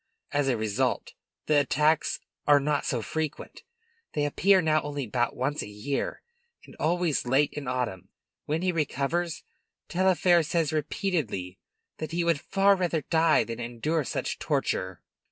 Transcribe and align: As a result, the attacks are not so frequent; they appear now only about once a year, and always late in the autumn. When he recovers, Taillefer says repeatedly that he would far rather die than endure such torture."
As 0.31 0.47
a 0.47 0.57
result, 0.57 1.13
the 1.45 1.59
attacks 1.59 2.19
are 2.47 2.59
not 2.59 2.87
so 2.87 3.03
frequent; 3.03 3.61
they 4.13 4.25
appear 4.25 4.59
now 4.59 4.81
only 4.81 5.03
about 5.05 5.35
once 5.35 5.61
a 5.61 5.67
year, 5.69 6.23
and 6.65 6.75
always 6.79 7.27
late 7.27 7.53
in 7.53 7.65
the 7.65 7.69
autumn. 7.71 8.09
When 8.47 8.63
he 8.63 8.71
recovers, 8.71 9.43
Taillefer 9.89 10.41
says 10.41 10.73
repeatedly 10.73 11.59
that 11.99 12.13
he 12.13 12.23
would 12.23 12.41
far 12.41 12.75
rather 12.75 13.01
die 13.03 13.43
than 13.43 13.59
endure 13.59 14.03
such 14.03 14.39
torture." 14.39 15.03